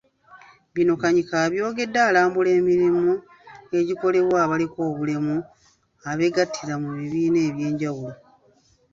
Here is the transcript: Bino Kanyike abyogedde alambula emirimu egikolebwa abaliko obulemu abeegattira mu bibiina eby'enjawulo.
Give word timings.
Bino 0.73 0.93
Kanyike 1.01 1.35
abyogedde 1.45 1.99
alambula 2.09 2.49
emirimu 2.59 3.07
egikolebwa 3.77 4.37
abaliko 4.45 4.79
obulemu 4.89 5.35
abeegattira 6.09 6.73
mu 6.81 6.89
bibiina 6.97 7.39
eby'enjawulo. 7.47 8.17